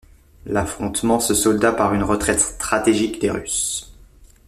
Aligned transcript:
L'affrontement 0.47 1.19
se 1.19 1.35
solda 1.35 1.71
par 1.71 1.93
une 1.93 2.01
retraite 2.01 2.39
stratégique 2.39 3.21
des 3.21 3.29
Russes. 3.29 3.93